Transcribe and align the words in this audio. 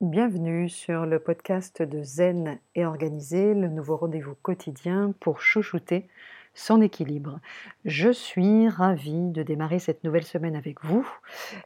Bienvenue 0.00 0.68
sur 0.68 1.06
le 1.06 1.18
podcast 1.18 1.82
de 1.82 2.04
Zen 2.04 2.60
et 2.76 2.86
Organisé, 2.86 3.52
le 3.52 3.66
nouveau 3.66 3.96
rendez-vous 3.96 4.36
quotidien 4.36 5.12
pour 5.18 5.40
chouchouter 5.40 6.06
son 6.54 6.80
équilibre. 6.80 7.40
Je 7.84 8.12
suis 8.12 8.68
ravie 8.68 9.32
de 9.32 9.42
démarrer 9.42 9.80
cette 9.80 10.04
nouvelle 10.04 10.22
semaine 10.22 10.54
avec 10.54 10.84
vous 10.84 11.04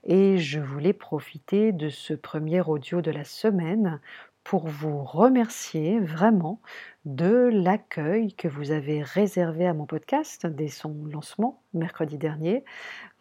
et 0.04 0.38
je 0.38 0.60
voulais 0.60 0.95
profiter 0.95 1.72
de 1.72 1.90
ce 1.90 2.14
premier 2.14 2.62
audio 2.62 3.03
de 3.03 3.10
la 3.10 3.24
semaine 3.24 4.00
pour 4.44 4.67
vous 4.67 5.04
remercier 5.04 6.01
vraiment 6.01 6.60
de 7.04 7.51
l'accueil 7.53 8.35
que 8.35 8.49
vous 8.49 8.71
avez 8.71 9.03
réservé 9.03 9.67
à 9.67 9.74
mon 9.74 9.87
podcast 9.87 10.46
dès 10.46 10.69
son 10.69 11.04
lancement 11.04 11.62
mercredi 11.74 12.19
dernier. 12.19 12.64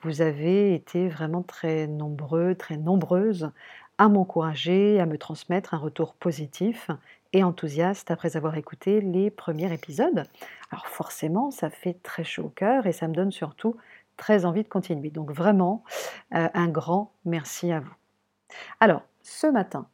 Vous 0.02 0.22
avez 0.22 0.74
été 0.74 1.10
vraiment 1.10 1.44
très 1.44 1.88
nombreux, 1.88 2.56
très 2.56 2.78
nombreuses 2.78 3.52
à 4.02 4.10
m'encourager, 4.10 5.00
à 5.00 5.06
me 5.06 5.16
transmettre 5.16 5.76
un 5.76 5.78
retour 5.78 6.16
positif 6.16 6.90
et 7.34 7.44
enthousiaste 7.44 8.10
après 8.10 8.36
avoir 8.36 8.58
écouté 8.58 9.00
les 9.00 9.30
premiers 9.30 9.72
épisodes. 9.72 10.24
Alors 10.72 10.88
forcément, 10.88 11.52
ça 11.52 11.70
fait 11.70 11.96
très 12.02 12.24
chaud 12.24 12.46
au 12.46 12.50
cœur 12.50 12.88
et 12.88 12.94
ça 12.94 13.08
me 13.08 13.14
donne 13.14 13.32
surtout 13.32 13.76
très 14.18 14.44
envie 14.46 14.64
de 14.64 14.68
continuer. 14.68 15.12
Donc 15.12 15.32
vraiment, 15.32 15.84
euh, 16.34 16.48
un 16.52 16.68
grand 16.68 17.12
merci 17.26 17.72
à 17.72 17.82
vous. 17.82 17.94
Alors, 18.80 19.04
ce 19.22 19.46
matin, 19.46 19.86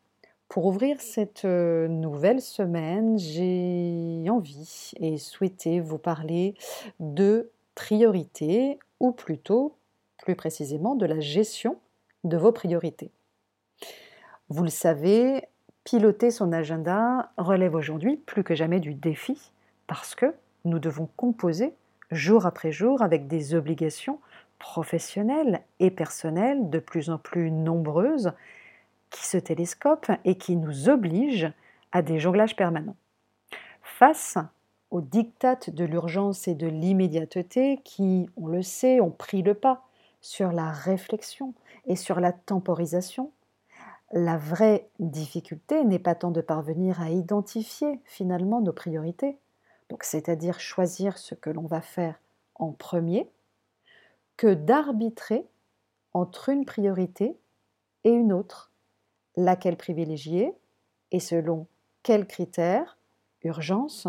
pour 0.47 0.67
ouvrir 0.67 1.01
cette 1.01 1.43
euh, 1.43 1.89
nouvelle 1.89 2.39
semaine, 2.39 3.19
j'ai 3.19 4.23
envie 4.29 4.93
et 5.01 5.17
souhaité 5.17 5.81
vous 5.81 5.97
parler 5.97 6.55
de 7.01 7.51
priorité, 7.75 8.79
ou 9.01 9.11
plutôt, 9.11 9.75
plus 10.23 10.37
précisément, 10.37 10.95
de 10.95 11.05
la 11.05 11.19
gestion 11.19 11.77
de 12.23 12.37
vos 12.37 12.53
priorités. 12.53 13.11
Vous 14.49 14.63
le 14.63 14.69
savez, 14.69 15.45
piloter 15.83 16.31
son 16.31 16.53
agenda 16.53 17.31
relève 17.37 17.75
aujourd'hui 17.75 18.15
plus 18.15 18.43
que 18.43 18.55
jamais 18.55 18.79
du 18.79 18.93
défi 18.93 19.51
parce 19.87 20.15
que 20.15 20.33
nous 20.63 20.79
devons 20.79 21.09
composer 21.17 21.73
jour 22.11 22.45
après 22.45 22.71
jour 22.71 23.01
avec 23.01 23.27
des 23.27 23.55
obligations 23.55 24.19
professionnelles 24.57 25.61
et 25.79 25.91
personnelles 25.91 26.69
de 26.69 26.79
plus 26.79 27.09
en 27.09 27.17
plus 27.17 27.51
nombreuses 27.51 28.31
qui 29.09 29.25
se 29.25 29.37
télescopent 29.37 30.11
et 30.23 30.35
qui 30.35 30.55
nous 30.55 30.89
obligent 30.89 31.51
à 31.91 32.01
des 32.01 32.19
jonglages 32.19 32.55
permanents. 32.55 32.95
Face 33.81 34.37
aux 34.91 35.01
dictates 35.01 35.69
de 35.69 35.83
l'urgence 35.83 36.47
et 36.47 36.55
de 36.55 36.67
l'immédiateté 36.67 37.81
qui, 37.83 38.29
on 38.37 38.47
le 38.47 38.61
sait, 38.61 39.01
ont 39.01 39.11
pris 39.11 39.41
le 39.41 39.53
pas 39.53 39.83
sur 40.21 40.51
la 40.51 40.71
réflexion 40.71 41.53
et 41.85 41.95
sur 41.95 42.19
la 42.19 42.31
temporisation, 42.31 43.31
la 44.11 44.37
vraie 44.37 44.89
difficulté 44.99 45.83
n'est 45.83 45.99
pas 45.99 46.15
tant 46.15 46.31
de 46.31 46.41
parvenir 46.41 47.01
à 47.01 47.09
identifier 47.09 47.99
finalement 48.05 48.61
nos 48.61 48.73
priorités, 48.73 49.37
donc 49.89 50.03
c'est-à-dire 50.03 50.59
choisir 50.59 51.17
ce 51.17 51.35
que 51.35 51.49
l'on 51.49 51.65
va 51.65 51.81
faire 51.81 52.19
en 52.55 52.71
premier, 52.71 53.29
que 54.37 54.53
d'arbitrer 54.53 55.45
entre 56.13 56.49
une 56.49 56.65
priorité 56.65 57.37
et 58.03 58.11
une 58.11 58.31
autre, 58.31 58.71
laquelle 59.35 59.77
privilégier 59.77 60.53
et 61.11 61.19
selon 61.19 61.67
quels 62.03 62.27
critères, 62.27 62.97
urgence, 63.43 64.07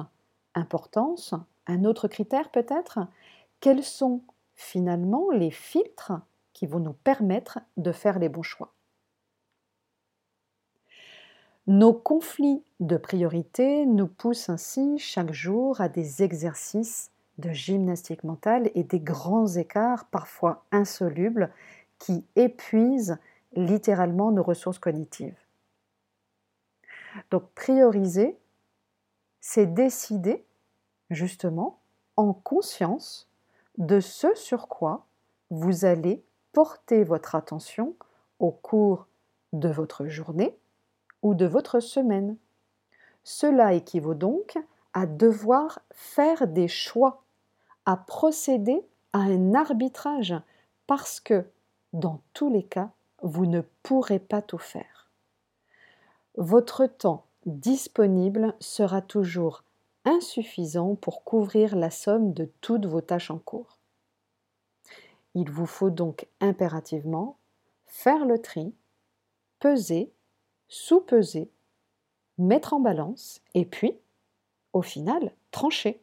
importance, 0.55 1.35
un 1.67 1.85
autre 1.85 2.09
critère 2.09 2.51
peut-être, 2.51 3.01
quels 3.61 3.85
sont 3.85 4.23
finalement 4.55 5.31
les 5.31 5.51
filtres 5.51 6.13
qui 6.53 6.67
vont 6.67 6.81
nous 6.81 6.93
permettre 6.93 7.59
de 7.77 7.93
faire 7.93 8.19
les 8.19 8.29
bons 8.29 8.43
choix? 8.43 8.73
Nos 11.69 11.93
conflits 11.93 12.65
de 12.81 12.97
priorité 12.97 13.85
nous 13.85 14.07
poussent 14.07 14.49
ainsi 14.49 14.97
chaque 14.99 15.35
jour 15.35 15.83
à 15.83 15.91
des 15.91 16.23
exercices 16.23 17.11
de 17.37 17.51
gymnastique 17.51 18.25
mentale 18.25 18.71
et 18.75 18.85
des 18.85 19.01
grands 19.01 19.49
écarts 19.49 20.07
parfois 20.07 20.65
insolubles 20.73 21.53
qui 21.99 22.25
épuisent 22.37 23.19
littéralement 23.53 24.33
nos 24.33 24.43
ressources 24.43 24.79
cognitives. 24.79 25.37
Donc 27.31 27.43
prioriser, 27.51 28.39
c'est 29.43 29.67
décider 29.67 30.47
justement 31.11 31.81
en 32.17 32.33
conscience 32.33 33.29
de 33.77 34.01
ce 34.01 34.35
sur 34.37 34.69
quoi 34.69 35.05
vous 35.51 35.85
allez 35.85 36.25
porter 36.55 37.05
votre 37.05 37.35
attention 37.35 37.95
au 38.39 38.53
cours 38.53 39.07
de 39.53 39.69
votre 39.69 40.07
journée 40.07 40.57
ou 41.23 41.35
de 41.35 41.47
votre 41.47 41.81
semaine. 41.81 42.37
Cela 43.25 43.75
équivaut 43.75 44.15
donc 44.15 44.57
à 44.95 45.07
devoir 45.07 45.81
faire 45.91 46.47
des 46.47 46.69
choix, 46.69 47.23
à 47.85 47.97
procéder 47.97 48.83
à 49.13 49.19
un 49.19 49.55
arbitrage, 49.55 50.35
parce 50.87 51.21
que, 51.21 51.45
dans 51.93 52.21
tous 52.33 52.51
les 52.51 52.63
cas, 52.63 52.91
vous 53.23 53.47
ne 53.47 53.63
pourrez 53.83 54.19
pas 54.19 54.43
tout 54.43 54.59
faire. 54.59 55.11
Votre 56.37 56.87
temps 56.87 57.25
disponible 57.47 58.55
sera 58.61 59.03
toujours 59.03 59.65
insuffisant 60.05 60.95
pour 60.95 61.25
couvrir 61.25 61.77
la 61.77 61.91
somme 61.91 62.33
de 62.33 62.51
toutes 62.61 62.87
vos 62.87 63.01
tâches 63.01 63.31
en 63.31 63.39
cours. 63.39 63.79
Il 65.35 65.51
vous 65.51 65.67
faut 65.67 65.91
donc 65.91 66.27
impérativement 66.41 67.37
faire 67.87 68.25
le 68.25 68.41
tri, 68.41 68.75
peser 69.59 70.13
sous-peser, 70.69 71.51
mettre 72.39 72.75
en 72.75 72.81
balance 72.81 73.41
et 73.55 73.65
puis, 73.65 73.95
au 74.73 74.83
final, 74.83 75.33
trancher. 75.51 76.01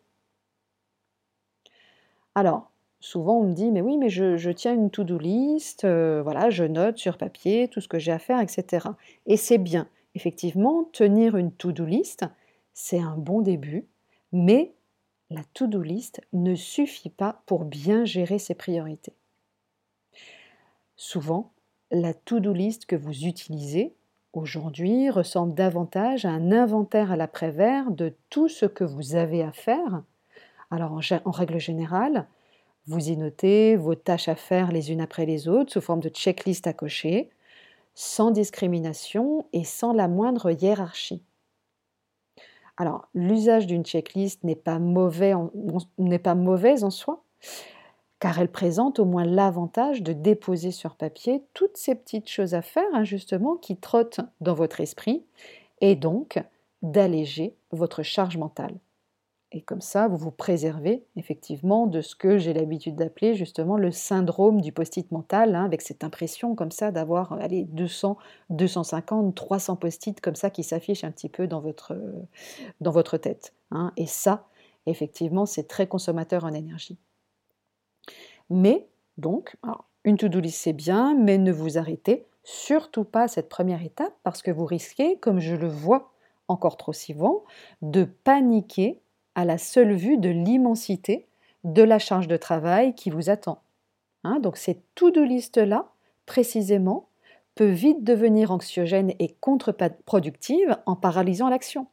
Alors, 2.33 2.71
souvent 2.99 3.39
on 3.39 3.43
me 3.47 3.53
dit, 3.53 3.71
mais 3.71 3.81
oui, 3.81 3.97
mais 3.97 4.09
je, 4.09 4.49
tiens 4.51 4.73
une 4.73 4.89
to-do 4.89 5.17
list, 5.17 5.85
euh, 5.85 6.21
voilà, 6.21 6.49
je 6.49 6.63
note 6.63 6.97
sur 6.97 7.17
papier 7.17 7.67
tout 7.67 7.81
ce 7.81 7.87
que 7.87 7.99
j'ai 7.99 8.11
à 8.11 8.19
faire, 8.19 8.41
etc. 8.41 8.87
Et 9.25 9.37
c'est 9.37 9.57
bien, 9.57 9.87
effectivement, 10.15 10.83
tenir 10.91 11.37
une 11.37 11.51
to-do 11.51 11.85
list, 11.85 12.25
c'est 12.73 12.99
un 12.99 13.17
bon 13.17 13.41
début, 13.41 13.87
mais 14.31 14.73
la 15.29 15.43
to-do 15.53 15.81
list 15.81 16.21
ne 16.33 16.55
suffit 16.55 17.09
pas 17.09 17.41
pour 17.45 17.65
bien 17.65 18.05
gérer 18.05 18.37
ses 18.37 18.55
priorités. 18.55 19.13
Souvent, 20.97 21.51
la 21.91 22.13
to-do 22.13 22.53
list 22.53 22.85
que 22.85 22.95
vous 22.95 23.25
utilisez 23.25 23.95
aujourd'hui 24.35 25.09
ressemble 25.09 25.53
davantage 25.53 26.25
à 26.25 26.29
un 26.29 26.51
inventaire 26.51 27.11
à 27.11 27.15
l'après-vert 27.15 27.91
de 27.91 28.13
tout 28.29 28.47
ce 28.47 28.65
que 28.65 28.83
vous 28.83 29.15
avez 29.15 29.41
à 29.41 29.51
faire. 29.51 30.03
Alors 30.71 30.91
en, 30.91 31.31
règle 31.31 31.59
générale, 31.59 32.27
vous 32.87 33.09
y 33.09 33.17
notez 33.17 33.75
vos 33.75 33.95
tâches 33.95 34.27
à 34.27 34.35
faire 34.35 34.71
les 34.71 34.91
unes 34.91 35.01
après 35.01 35.25
les 35.25 35.47
autres 35.47 35.71
sous 35.71 35.81
forme 35.81 36.01
de 36.01 36.09
checklist 36.09 36.67
à 36.67 36.73
cocher, 36.73 37.29
sans 37.93 38.31
discrimination 38.31 39.45
et 39.53 39.63
sans 39.63 39.93
la 39.93 40.07
moindre 40.07 40.51
hiérarchie. 40.51 41.23
Alors, 42.77 43.07
l'usage 43.13 43.67
d'une 43.67 43.85
checklist 43.85 44.43
n'est 44.43 44.55
pas, 44.55 44.79
mauvais 44.79 45.33
pas 46.21 46.35
mauvaise 46.35 46.83
en 46.83 46.89
soi, 46.89 47.23
car 48.25 48.39
elle 48.39 48.49
présente 48.49 48.97
au 48.97 49.05
moins 49.05 49.23
l'avantage 49.23 50.01
de 50.01 50.11
déposer 50.11 50.71
sur 50.71 50.95
papier 50.95 51.43
toutes 51.53 51.77
ces 51.77 51.93
petites 51.93 52.27
choses 52.27 52.55
à 52.55 52.63
faire, 52.63 52.87
hein, 52.95 53.03
justement, 53.03 53.55
qui 53.55 53.77
trottent 53.77 54.19
dans 54.41 54.55
votre 54.55 54.81
esprit, 54.81 55.23
et 55.79 55.95
donc 55.95 56.43
d'alléger 56.81 57.55
votre 57.69 58.01
charge 58.01 58.37
mentale. 58.37 58.73
Et 59.51 59.61
comme 59.61 59.79
ça, 59.79 60.07
vous 60.07 60.17
vous 60.17 60.31
préservez 60.31 61.05
effectivement 61.15 61.85
de 61.85 62.01
ce 62.01 62.15
que 62.15 62.39
j'ai 62.39 62.53
l'habitude 62.53 62.95
d'appeler 62.95 63.35
justement 63.35 63.77
le 63.77 63.91
syndrome 63.91 64.59
du 64.59 64.71
post-it 64.71 65.11
mental, 65.11 65.53
hein, 65.53 65.63
avec 65.63 65.83
cette 65.83 66.03
impression 66.03 66.55
comme 66.55 66.71
ça 66.71 66.89
d'avoir 66.89 67.33
allez, 67.33 67.65
200, 67.65 68.17
250, 68.49 69.35
300 69.35 69.75
post-it 69.75 70.19
comme 70.19 70.33
ça 70.33 70.49
qui 70.49 70.63
s'affichent 70.63 71.03
un 71.03 71.11
petit 71.11 71.29
peu 71.29 71.45
dans 71.45 71.61
votre, 71.61 71.95
votre 72.81 73.17
tête. 73.17 73.53
Hein. 73.69 73.93
Et 73.97 74.07
ça, 74.07 74.47
effectivement, 74.87 75.45
c'est 75.45 75.67
très 75.67 75.85
consommateur 75.85 76.43
en 76.43 76.55
énergie. 76.55 76.97
Mais, 78.49 78.87
donc, 79.17 79.55
une 80.03 80.17
to-do 80.17 80.39
list 80.39 80.61
c'est 80.61 80.73
bien, 80.73 81.15
mais 81.15 81.37
ne 81.37 81.51
vous 81.51 81.77
arrêtez 81.77 82.25
surtout 82.43 83.03
pas 83.03 83.23
à 83.23 83.27
cette 83.27 83.49
première 83.49 83.83
étape 83.83 84.13
parce 84.23 84.41
que 84.41 84.51
vous 84.51 84.65
risquez, 84.65 85.17
comme 85.17 85.39
je 85.39 85.55
le 85.55 85.67
vois 85.67 86.11
encore 86.47 86.77
trop 86.77 86.93
souvent, 86.93 87.43
de 87.81 88.03
paniquer 88.03 89.01
à 89.33 89.45
la 89.45 89.57
seule 89.57 89.93
vue 89.93 90.17
de 90.17 90.29
l'immensité 90.29 91.27
de 91.63 91.81
la 91.81 91.97
charge 91.97 92.27
de 92.27 92.37
travail 92.37 92.93
qui 92.93 93.09
vous 93.09 93.31
attend. 93.31 93.63
Hein, 94.23 94.39
donc 94.39 94.57
cette 94.57 94.83
to-do 94.93 95.23
list-là, 95.23 95.91
précisément, 96.27 97.09
peut 97.55 97.69
vite 97.69 98.03
devenir 98.03 98.51
anxiogène 98.51 99.13
et 99.19 99.29
contre-productive 99.39 100.77
en 100.85 100.95
paralysant 100.95 101.49
l'action. 101.49 101.87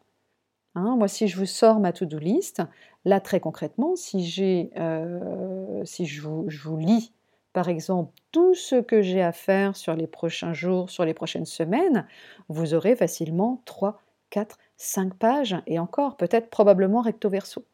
Hein, 0.75 0.97
moi, 0.97 1.09
si 1.09 1.29
je 1.29 1.37
vous 1.37 1.47
sors 1.47 1.81
ma 1.81 1.93
to-do 1.93 2.19
list, 2.19 2.63
là 3.05 3.21
très 3.21 3.41
concrètement, 3.41 3.95
si, 3.97 4.25
j'ai, 4.25 4.71
euh, 4.77 5.85
si 5.85 6.07
je, 6.07 6.23
vous, 6.23 6.77
lis 6.79 7.13
par 7.53 7.69
exemple 7.69 8.13
tout 8.31 8.55
ce 8.55 8.77
que 8.77 9.03
j'ai 9.03 9.21
à 9.21 9.33
faire 9.33 9.77
sur 9.77 9.95
les 9.95 10.07
prochains 10.07 10.55
jours, 10.55 10.89
sur 10.89 11.05
les 11.05 11.13
prochaines 11.13 11.45
semaines, 11.45 12.07
vous 12.49 12.73
aurez 12.73 12.97
facilement 12.97 13.61
3, 13.67 14.01
4, 14.31 14.59
5 14.79 15.15
pages 15.15 15.57
et 15.67 15.79
encore 15.79 16.17
peut-être 16.17 16.49
probablement 16.49 17.03
recto 17.03 17.29
verso. 17.29 17.67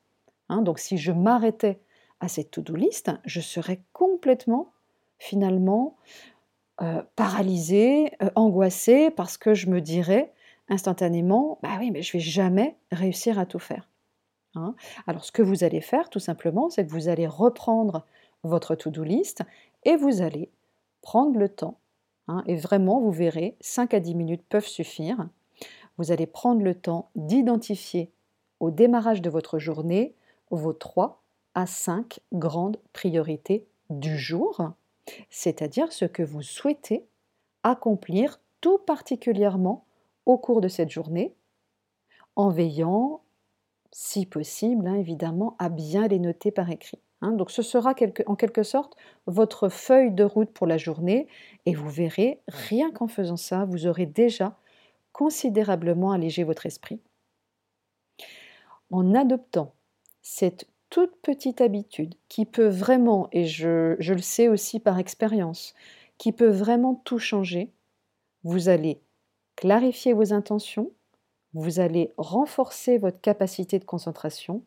Hein, 0.48 0.62
donc 0.62 0.80
si 0.80 0.98
je 0.98 1.12
m'arrêtais 1.12 1.80
à 2.18 2.26
cette 2.26 2.50
to-do 2.50 2.74
list, 2.74 3.12
je 3.24 3.40
serais 3.40 3.80
complètement 3.92 4.72
finalement 5.18 5.96
euh, 6.80 7.02
paralysée, 7.14 8.12
euh, 8.22 8.30
angoissée, 8.34 9.10
parce 9.10 9.36
que 9.36 9.54
je 9.54 9.68
me 9.68 9.80
dirais 9.80 10.32
instantanément, 10.68 11.58
bah 11.62 11.76
oui, 11.78 11.90
mais 11.90 12.02
je 12.02 12.12
vais 12.12 12.20
jamais 12.20 12.76
réussir 12.92 13.38
à 13.38 13.46
tout 13.46 13.58
faire. 13.58 13.88
Hein. 14.54 14.74
Alors 15.06 15.24
ce 15.24 15.32
que 15.32 15.42
vous 15.42 15.64
allez 15.64 15.80
faire 15.80 16.10
tout 16.10 16.18
simplement, 16.18 16.70
c'est 16.70 16.86
que 16.86 16.92
vous 16.92 17.08
allez 17.08 17.26
reprendre 17.26 18.04
votre 18.42 18.74
to-do 18.74 19.02
list 19.02 19.42
et 19.84 19.96
vous 19.96 20.22
allez 20.22 20.50
prendre 21.02 21.38
le 21.38 21.48
temps, 21.48 21.78
hein, 22.28 22.42
et 22.46 22.56
vraiment 22.56 23.00
vous 23.00 23.12
verrez, 23.12 23.56
5 23.60 23.94
à 23.94 24.00
10 24.00 24.14
minutes 24.14 24.44
peuvent 24.48 24.66
suffire, 24.66 25.28
vous 25.96 26.12
allez 26.12 26.26
prendre 26.26 26.62
le 26.62 26.74
temps 26.74 27.10
d'identifier 27.16 28.10
au 28.60 28.70
démarrage 28.70 29.22
de 29.22 29.30
votre 29.30 29.58
journée 29.58 30.14
vos 30.50 30.72
3 30.72 31.22
à 31.54 31.66
5 31.66 32.20
grandes 32.32 32.78
priorités 32.92 33.66
du 33.90 34.18
jour, 34.18 34.72
c'est-à-dire 35.30 35.92
ce 35.92 36.04
que 36.04 36.22
vous 36.22 36.42
souhaitez 36.42 37.06
accomplir 37.62 38.40
tout 38.60 38.78
particulièrement 38.78 39.84
au 40.28 40.36
cours 40.36 40.60
de 40.60 40.68
cette 40.68 40.90
journée, 40.90 41.34
en 42.36 42.50
veillant, 42.50 43.22
si 43.90 44.26
possible, 44.26 44.86
hein, 44.86 44.94
évidemment, 44.94 45.56
à 45.58 45.70
bien 45.70 46.06
les 46.06 46.18
noter 46.18 46.50
par 46.52 46.70
écrit. 46.70 47.00
Hein. 47.20 47.32
donc 47.32 47.50
ce 47.50 47.62
sera 47.62 47.94
en 48.26 48.36
quelque 48.36 48.62
sorte 48.62 48.96
votre 49.26 49.68
feuille 49.68 50.12
de 50.12 50.22
route 50.22 50.52
pour 50.52 50.68
la 50.68 50.78
journée 50.78 51.26
et 51.66 51.74
vous 51.74 51.90
verrez, 51.90 52.40
rien 52.46 52.92
qu'en 52.92 53.08
faisant 53.08 53.36
ça, 53.36 53.64
vous 53.64 53.88
aurez 53.88 54.06
déjà 54.06 54.56
considérablement 55.10 56.12
allégé 56.12 56.44
votre 56.44 56.66
esprit. 56.66 57.00
En 58.92 59.14
adoptant 59.16 59.72
cette 60.22 60.68
toute 60.90 61.16
petite 61.22 61.60
habitude 61.60 62.14
qui 62.28 62.44
peut 62.44 62.68
vraiment, 62.68 63.28
et 63.32 63.46
je 63.46 63.96
le 63.98 64.22
sais 64.22 64.46
aussi 64.46 64.78
par 64.78 64.98
expérience, 64.98 65.74
qui 66.18 66.32
peut 66.32 66.50
vraiment 66.50 66.94
tout 67.04 67.18
changer, 67.18 67.72
vous 68.44 68.68
allez 68.68 69.00
clarifier 69.58 70.12
vos 70.12 70.32
intentions, 70.32 70.92
vous 71.52 71.80
allez 71.80 72.12
renforcer 72.16 72.96
votre 72.96 73.20
capacité 73.20 73.80
de 73.80 73.84
concentration 73.84 74.62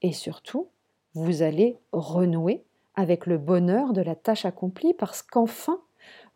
et 0.00 0.12
surtout, 0.12 0.68
vous 1.12 1.42
allez 1.42 1.76
renouer 1.92 2.64
avec 2.94 3.26
le 3.26 3.36
bonheur 3.36 3.92
de 3.92 4.00
la 4.00 4.16
tâche 4.16 4.46
accomplie 4.46 4.94
parce 4.94 5.20
qu'enfin, 5.20 5.82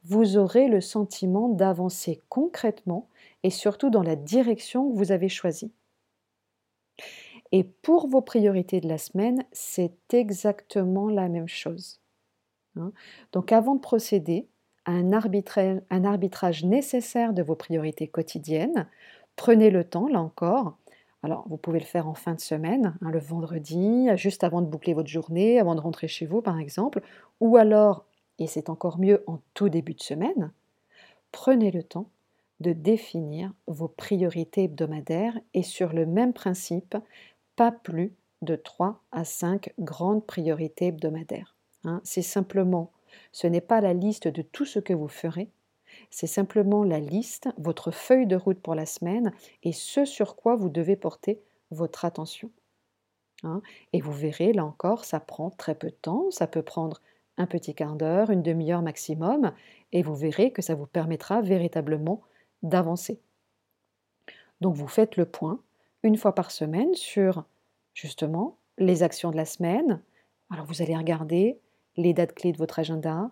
vous 0.04 0.36
aurez 0.36 0.68
le 0.68 0.82
sentiment 0.82 1.48
d'avancer 1.48 2.20
concrètement 2.28 3.08
et 3.42 3.48
surtout 3.48 3.88
dans 3.88 4.02
la 4.02 4.14
direction 4.14 4.90
que 4.90 4.98
vous 4.98 5.10
avez 5.10 5.30
choisie. 5.30 5.72
Et 7.50 7.64
pour 7.64 8.08
vos 8.08 8.20
priorités 8.20 8.82
de 8.82 8.88
la 8.88 8.98
semaine, 8.98 9.42
c'est 9.52 10.12
exactement 10.12 11.08
la 11.08 11.30
même 11.30 11.48
chose. 11.48 12.02
Hein. 12.76 12.92
Donc 13.32 13.52
avant 13.52 13.74
de 13.74 13.80
procéder 13.80 14.48
un 14.86 15.12
arbitrage, 15.12 15.80
un 15.90 16.04
arbitrage 16.04 16.64
nécessaire 16.64 17.32
de 17.32 17.42
vos 17.42 17.56
priorités 17.56 18.08
quotidiennes, 18.08 18.86
prenez 19.36 19.70
le 19.70 19.84
temps, 19.84 20.08
là 20.08 20.20
encore, 20.20 20.76
alors, 21.26 21.44
vous 21.48 21.56
pouvez 21.56 21.80
le 21.80 21.84
faire 21.84 22.06
en 22.06 22.14
fin 22.14 22.34
de 22.34 22.40
semaine, 22.40 22.96
hein, 23.00 23.10
le 23.10 23.18
vendredi, 23.18 24.06
juste 24.14 24.44
avant 24.44 24.62
de 24.62 24.66
boucler 24.66 24.94
votre 24.94 25.08
journée, 25.08 25.58
avant 25.58 25.74
de 25.74 25.80
rentrer 25.80 26.06
chez 26.06 26.24
vous, 26.24 26.40
par 26.40 26.60
exemple, 26.60 27.02
ou 27.40 27.56
alors, 27.56 28.04
et 28.38 28.46
c'est 28.46 28.70
encore 28.70 29.00
mieux 29.00 29.24
en 29.26 29.40
tout 29.52 29.68
début 29.68 29.94
de 29.94 30.02
semaine, 30.02 30.52
prenez 31.32 31.72
le 31.72 31.82
temps 31.82 32.10
de 32.60 32.72
définir 32.72 33.52
vos 33.66 33.88
priorités 33.88 34.64
hebdomadaires 34.64 35.36
et 35.52 35.64
sur 35.64 35.92
le 35.92 36.06
même 36.06 36.32
principe, 36.32 36.96
pas 37.56 37.72
plus 37.72 38.14
de 38.42 38.54
3 38.54 39.02
à 39.10 39.24
5 39.24 39.72
grandes 39.80 40.24
priorités 40.24 40.86
hebdomadaires. 40.86 41.56
Hein. 41.82 42.00
c'est 42.04 42.22
simplement, 42.22 42.92
ce 43.32 43.46
n'est 43.46 43.60
pas 43.60 43.80
la 43.80 43.92
liste 43.92 44.28
de 44.28 44.42
tout 44.42 44.64
ce 44.64 44.78
que 44.78 44.92
vous 44.92 45.08
ferez, 45.08 45.50
c'est 46.10 46.26
simplement 46.26 46.84
la 46.84 47.00
liste, 47.00 47.48
votre 47.58 47.90
feuille 47.90 48.26
de 48.26 48.36
route 48.36 48.60
pour 48.60 48.74
la 48.74 48.86
semaine 48.86 49.32
et 49.62 49.72
ce 49.72 50.04
sur 50.04 50.36
quoi 50.36 50.56
vous 50.56 50.68
devez 50.68 50.96
porter 50.96 51.40
votre 51.70 52.04
attention. 52.04 52.50
Hein. 53.42 53.60
et 53.92 54.00
vous 54.00 54.12
verrez, 54.12 54.54
là 54.54 54.64
encore, 54.64 55.04
ça 55.04 55.20
prend 55.20 55.50
très 55.50 55.74
peu 55.74 55.88
de 55.88 55.94
temps, 55.94 56.30
ça 56.30 56.46
peut 56.46 56.62
prendre 56.62 57.02
un 57.36 57.46
petit 57.46 57.74
quart 57.74 57.94
d'heure, 57.94 58.30
une 58.30 58.42
demi-heure 58.42 58.80
maximum, 58.80 59.52
et 59.92 60.02
vous 60.02 60.16
verrez 60.16 60.52
que 60.52 60.62
ça 60.62 60.74
vous 60.74 60.86
permettra 60.86 61.42
véritablement 61.42 62.22
d'avancer. 62.62 63.20
Donc 64.62 64.74
vous 64.74 64.88
faites 64.88 65.16
le 65.16 65.26
point 65.26 65.60
une 66.02 66.16
fois 66.16 66.34
par 66.34 66.50
semaine 66.50 66.94
sur 66.94 67.44
justement 67.92 68.56
les 68.78 69.02
actions 69.02 69.30
de 69.30 69.36
la 69.36 69.44
semaine. 69.44 70.00
Alors 70.50 70.64
vous 70.64 70.80
allez 70.80 70.96
regarder 70.96 71.58
les 71.96 72.14
dates 72.14 72.34
clés 72.34 72.52
de 72.52 72.58
votre 72.58 72.78
agenda, 72.78 73.30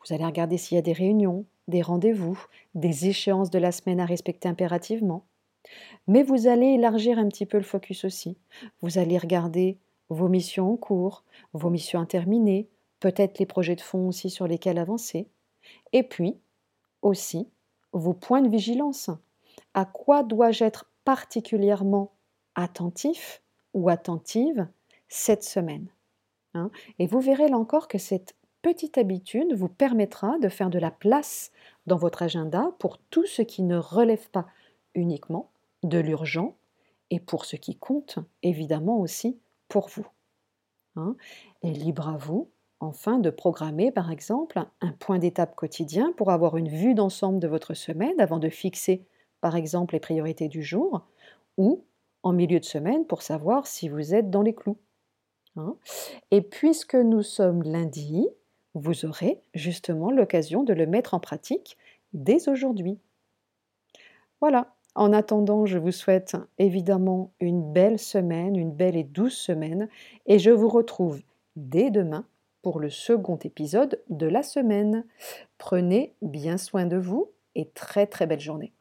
vous 0.00 0.14
allez 0.14 0.24
regarder 0.24 0.58
s'il 0.58 0.76
y 0.76 0.78
a 0.78 0.82
des 0.82 0.92
réunions, 0.92 1.44
des 1.66 1.82
rendez-vous, 1.82 2.38
des 2.74 3.08
échéances 3.08 3.50
de 3.50 3.58
la 3.58 3.72
semaine 3.72 4.00
à 4.00 4.06
respecter 4.06 4.48
impérativement. 4.48 5.24
Mais 6.06 6.22
vous 6.22 6.46
allez 6.46 6.66
élargir 6.66 7.18
un 7.18 7.28
petit 7.28 7.46
peu 7.46 7.58
le 7.58 7.64
focus 7.64 8.04
aussi. 8.04 8.38
Vous 8.80 8.98
allez 8.98 9.18
regarder 9.18 9.78
vos 10.08 10.28
missions 10.28 10.72
en 10.72 10.76
cours, 10.76 11.24
vos 11.52 11.70
missions 11.70 12.00
interminées, 12.00 12.68
peut-être 13.00 13.38
les 13.38 13.46
projets 13.46 13.76
de 13.76 13.80
fond 13.80 14.08
aussi 14.08 14.30
sur 14.30 14.46
lesquels 14.46 14.78
avancer. 14.78 15.28
Et 15.92 16.02
puis, 16.02 16.38
aussi, 17.02 17.48
vos 17.92 18.14
points 18.14 18.42
de 18.42 18.48
vigilance. 18.48 19.10
À 19.74 19.84
quoi 19.84 20.22
dois-je 20.22 20.64
être 20.64 20.90
particulièrement 21.04 22.12
attentif 22.54 23.42
ou 23.74 23.88
attentive 23.88 24.66
cette 25.08 25.44
semaine? 25.44 25.88
Hein 26.54 26.70
Et 26.98 27.06
vous 27.06 27.20
verrez 27.20 27.48
là 27.48 27.56
encore 27.56 27.88
que 27.88 27.98
cette 27.98 28.34
petite 28.62 28.98
habitude 28.98 29.54
vous 29.54 29.68
permettra 29.68 30.38
de 30.38 30.48
faire 30.48 30.70
de 30.70 30.78
la 30.78 30.90
place 30.90 31.52
dans 31.86 31.96
votre 31.96 32.22
agenda 32.22 32.72
pour 32.78 32.98
tout 32.98 33.26
ce 33.26 33.42
qui 33.42 33.62
ne 33.62 33.76
relève 33.76 34.28
pas 34.30 34.46
uniquement 34.94 35.50
de 35.82 35.98
l'urgent 35.98 36.56
et 37.10 37.20
pour 37.20 37.44
ce 37.44 37.56
qui 37.56 37.76
compte 37.76 38.18
évidemment 38.42 39.00
aussi 39.00 39.38
pour 39.68 39.88
vous. 39.88 40.06
Hein. 40.96 41.14
et 41.62 41.70
libre 41.70 42.08
à 42.08 42.16
vous, 42.16 42.50
enfin, 42.80 43.18
de 43.18 43.30
programmer 43.30 43.92
par 43.92 44.10
exemple 44.10 44.60
un 44.80 44.90
point 44.90 45.20
d'étape 45.20 45.54
quotidien 45.54 46.12
pour 46.16 46.32
avoir 46.32 46.56
une 46.56 46.68
vue 46.68 46.94
d'ensemble 46.94 47.38
de 47.38 47.46
votre 47.46 47.74
semaine 47.74 48.20
avant 48.20 48.40
de 48.40 48.48
fixer 48.48 49.06
par 49.40 49.54
exemple 49.54 49.94
les 49.94 50.00
priorités 50.00 50.48
du 50.48 50.62
jour 50.62 51.06
ou 51.56 51.84
en 52.24 52.32
milieu 52.32 52.58
de 52.58 52.64
semaine 52.64 53.06
pour 53.06 53.22
savoir 53.22 53.66
si 53.68 53.88
vous 53.88 54.12
êtes 54.12 54.30
dans 54.30 54.42
les 54.42 54.54
clous. 54.54 54.78
Hein. 55.58 55.76
et 56.30 56.40
puisque 56.40 56.94
nous 56.94 57.22
sommes 57.22 57.62
lundi, 57.62 58.28
vous 58.74 59.04
aurez 59.04 59.40
justement 59.54 60.10
l'occasion 60.10 60.62
de 60.62 60.72
le 60.72 60.86
mettre 60.86 61.14
en 61.14 61.20
pratique 61.20 61.76
dès 62.12 62.48
aujourd'hui. 62.48 62.98
Voilà, 64.40 64.74
en 64.94 65.12
attendant, 65.12 65.66
je 65.66 65.78
vous 65.78 65.92
souhaite 65.92 66.36
évidemment 66.58 67.32
une 67.40 67.72
belle 67.72 67.98
semaine, 67.98 68.56
une 68.56 68.72
belle 68.72 68.96
et 68.96 69.04
douce 69.04 69.36
semaine, 69.36 69.88
et 70.26 70.38
je 70.38 70.50
vous 70.50 70.68
retrouve 70.68 71.22
dès 71.56 71.90
demain 71.90 72.26
pour 72.62 72.80
le 72.80 72.90
second 72.90 73.36
épisode 73.36 74.02
de 74.10 74.26
la 74.26 74.42
semaine. 74.42 75.04
Prenez 75.58 76.14
bien 76.22 76.56
soin 76.56 76.86
de 76.86 76.96
vous 76.96 77.30
et 77.54 77.68
très 77.70 78.06
très 78.06 78.26
belle 78.26 78.40
journée. 78.40 78.72